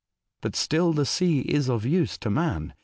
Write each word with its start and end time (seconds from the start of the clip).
But 0.41 0.55
still 0.55 0.93
the 0.93 1.05
sea 1.05 1.41
is 1.41 1.69
of 1.69 1.85
use 1.85 2.17
to 2.17 2.31
man. 2.31 2.73